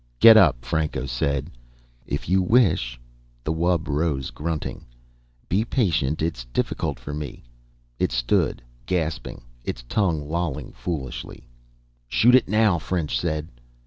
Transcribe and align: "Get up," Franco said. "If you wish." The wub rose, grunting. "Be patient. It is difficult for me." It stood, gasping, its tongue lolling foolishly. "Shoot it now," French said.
"Get 0.19 0.35
up," 0.35 0.65
Franco 0.65 1.05
said. 1.05 1.51
"If 2.07 2.27
you 2.27 2.41
wish." 2.41 2.99
The 3.43 3.53
wub 3.53 3.87
rose, 3.87 4.31
grunting. 4.31 4.87
"Be 5.47 5.63
patient. 5.63 6.23
It 6.23 6.37
is 6.39 6.45
difficult 6.51 6.97
for 6.99 7.13
me." 7.13 7.43
It 7.99 8.11
stood, 8.11 8.63
gasping, 8.87 9.43
its 9.63 9.83
tongue 9.87 10.27
lolling 10.27 10.71
foolishly. 10.71 11.47
"Shoot 12.07 12.33
it 12.33 12.47
now," 12.47 12.79
French 12.79 13.15
said. 13.19 13.47